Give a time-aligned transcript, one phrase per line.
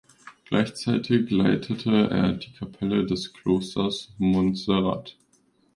[0.45, 5.15] Gleichzeitig leitete er die Kapelle des Klosters Montserrat.